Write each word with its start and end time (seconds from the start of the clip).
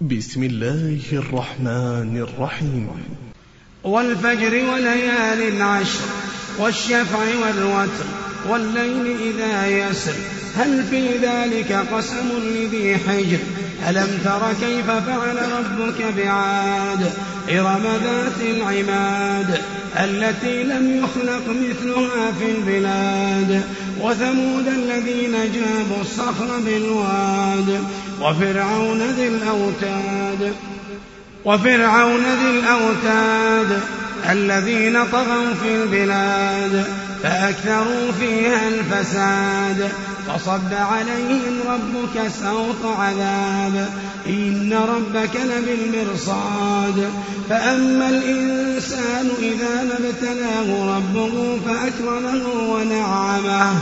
بسم 0.00 0.42
الله 0.42 1.00
الرحمن 1.12 2.26
الرحيم. 2.28 2.88
والفجر 3.84 4.54
وليال 4.72 5.62
عشر 5.62 6.04
والشفع 6.58 7.18
والوتر 7.18 8.04
والليل 8.48 9.16
إذا 9.20 9.66
يسر 9.66 10.12
هل 10.56 10.84
في 10.84 11.18
ذلك 11.18 11.72
قسم 11.72 12.28
لذي 12.54 12.96
حجر؟ 12.96 13.38
ألم 13.88 14.18
تر 14.24 14.52
كيف 14.60 14.90
فعل 14.90 15.36
ربك 15.52 16.02
بعاد؟ 16.16 17.12
إرم 17.50 17.82
ذات 18.04 18.40
العماد 18.40 19.60
التي 19.96 20.62
لم 20.62 20.98
يخلق 20.98 21.42
مثلها 21.48 22.32
في 22.32 22.50
البلاد 22.50 23.62
وثمود 24.00 24.68
الذين 24.68 25.32
جابوا 25.32 26.00
الصخر 26.00 26.58
بالواد 26.64 27.84
وفرعون 28.20 29.02
ذي 29.02 29.28
الأوتاد 29.28 30.54
وفرعون 31.44 32.20
ذي 32.20 32.58
الأوتاد 32.58 33.80
الذين 34.30 35.04
طغوا 35.12 35.54
في 35.62 35.74
البلاد 35.74 36.84
فأكثروا 37.22 38.12
فيها 38.20 38.68
الفساد. 38.68 39.92
فصب 40.28 40.74
عليهم 40.74 41.60
ربك 41.68 42.28
سوط 42.28 42.92
عذاب. 42.98 43.88
إن 44.26 44.72
ربك 44.72 45.30
لبالمرصاد. 45.36 47.10
فأما 47.50 48.08
الإنسان 48.08 49.30
إذا 49.42 49.82
ما 49.82 49.98
ابتلاه 50.08 50.96
ربه 50.96 51.58
فأكرمه 51.66 52.72
ونعمه 52.72 53.74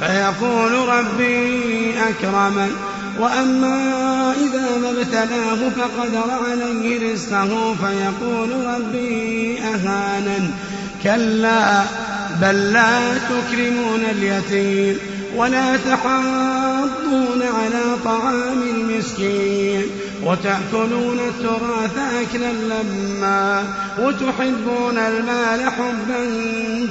فيقول 0.00 0.88
ربي 0.88 1.94
أكرمن. 2.08 2.89
وأما 3.18 4.32
إذا 4.32 4.78
ما 4.82 4.90
ابتلاه 4.90 5.68
فقدر 5.68 6.30
عليه 6.50 7.12
رزقه 7.12 7.74
فيقول 7.74 8.50
ربي 8.66 9.58
أهانن. 9.60 10.50
كلا 11.04 11.82
بل 12.42 12.72
لا 12.72 13.14
تكرمون 13.14 14.00
اليتيم 14.10 14.98
ولا 15.36 15.76
تحاضون 15.76 17.42
على 17.42 17.96
طعام 18.04 18.62
المسكين 18.62 19.82
وتأكلون 20.24 21.18
التراث 21.18 21.98
أكلا 22.20 22.52
لما 22.52 23.64
وتحبون 23.98 24.98
المال 24.98 25.70
حبا 25.70 26.24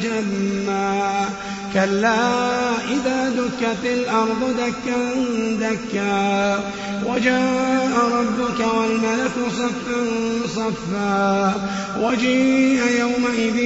جما. 0.01 1.25
كلا 1.73 2.71
إذا 2.71 3.29
دكت 3.29 3.85
الأرض 3.85 4.55
دكا 4.57 5.13
دكا. 5.59 6.63
وجاء 7.05 7.91
ربك 8.13 8.59
والملك 8.73 9.31
صفا 9.51 10.05
صفا. 10.47 11.53
وجيء 12.01 12.81
يومئذ 12.99 13.57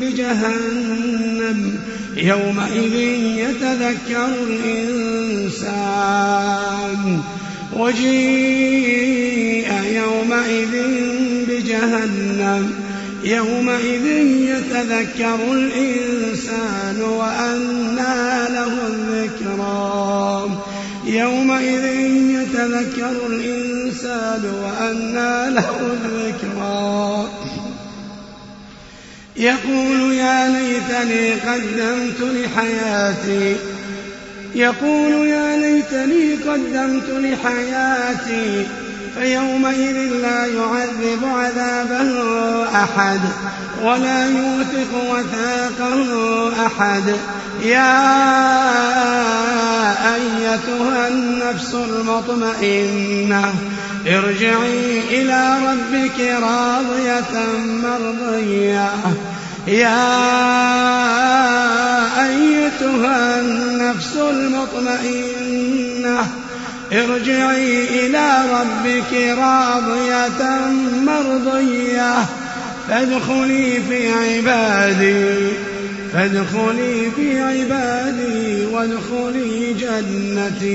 بجهنم. 0.00 1.78
يومئذ 2.16 2.94
يتذكر 3.38 4.28
الإنسان. 4.48 5.62
وجيء 7.76 9.72
يومئذ 9.92 10.82
بجهنم. 11.48 12.74
يومئذ 13.24 14.06
يتذكر 14.50 15.52
الإنسان. 15.52 16.57
يتذكر 22.58 23.26
الإنسان 23.26 24.42
وأنى 24.62 25.54
له 25.54 25.80
الذكرى. 25.80 27.28
يقول 29.36 30.12
يا 30.12 30.48
ليتني 30.48 31.32
قدمت 31.32 32.20
لحياتي. 32.20 33.56
يقول 34.54 35.28
يا 35.28 35.56
ليتني 35.56 36.34
قدمت 36.34 37.08
لحياتي. 37.10 38.66
فيومئذ 39.18 39.96
لا 39.96 40.46
يعذب 40.46 41.24
عذابه 41.24 42.12
أحد 42.82 43.20
ولا 43.82 44.26
يوثق 44.26 44.92
وثاقه 45.10 46.66
أحد. 46.66 47.16
يا 47.62 47.98
أيتها 50.58 51.08
النفس 51.08 51.74
المطمئنة؟ 51.74 53.54
ارجعي 54.06 55.00
إلى 55.10 55.56
ربك 55.66 56.20
راضية 56.20 57.34
مرضية. 57.82 58.90
يا 59.66 60.08
أيتها 62.26 63.40
النفس 63.40 64.16
المطمئنة 64.16 64.56
ارجعي 66.92 68.06
إلى 68.06 68.42
ربك 68.52 69.12
راضية 69.38 70.42
مرضية. 71.06 72.14
فادخلي 72.88 73.82
في 73.88 73.98
عبادي 74.12 75.52
فادخلي 76.12 77.10
في 77.16 77.40
عبادي. 77.40 78.47
وادخلي 78.78 79.74
جنتي. 79.74 80.68